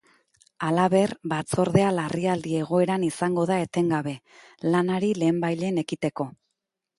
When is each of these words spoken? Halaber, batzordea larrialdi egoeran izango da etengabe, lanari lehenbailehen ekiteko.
Halaber, 0.67 1.11
batzordea 1.33 1.91
larrialdi 1.97 2.55
egoeran 2.61 3.05
izango 3.09 3.45
da 3.51 3.59
etengabe, 3.67 4.15
lanari 4.77 5.13
lehenbailehen 5.21 5.79
ekiteko. 5.85 6.29